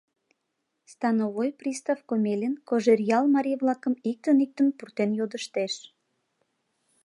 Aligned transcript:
Становой 0.93 1.49
пристав 1.59 1.97
Комелин 2.09 2.53
Кожеръял 2.67 3.25
марий-влакым 3.35 3.93
иктын-иктын 4.11 4.67
пуртен 4.77 5.09
йодыштеш. 5.19 5.73